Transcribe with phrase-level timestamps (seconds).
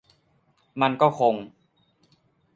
[0.81, 1.35] มันก็คง